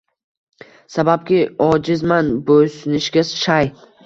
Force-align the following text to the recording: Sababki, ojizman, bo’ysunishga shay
Sababki, 0.93 1.37
ojizman, 1.67 2.33
bo’ysunishga 2.49 3.27
shay 3.35 3.73